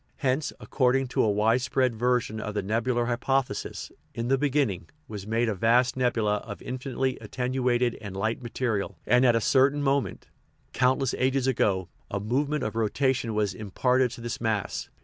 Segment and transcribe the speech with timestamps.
[0.17, 5.47] Hence, according to a widespread version of the nebular hypothesis, "in the beginning" was made
[5.47, 10.25] a vast nebula of infinitely at tenuated and light material, and at a certain moment("
[10.73, 14.89] countless ages ago") a movement of rotation was imparted to this mass.